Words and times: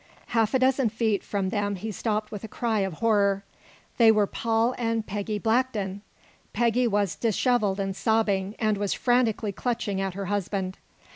Half 0.29 0.55
a 0.55 0.57
dozen 0.57 0.89
feet 0.89 1.21
from 1.23 1.49
them 1.49 1.75
he 1.75 1.91
stopped 1.91 2.31
with 2.31 2.43
a 2.43 2.47
cry 2.47 2.79
of 2.79 2.93
horror. 3.05 3.43
They 3.99 4.11
were 4.11 4.25
Paul 4.25 4.73
and 4.79 5.05
Peggy 5.05 5.37
Blackton! 5.37 6.01
Peggy 6.53 6.87
was 6.87 7.15
dishevelled 7.15 7.79
and 7.79 7.95
sobbing, 7.95 8.55
and 8.57 8.79
was 8.79 8.93
frantically 8.95 9.51
clutching 9.51 10.01
at 10.01 10.15
her 10.15 10.25
husband. 10.25 10.79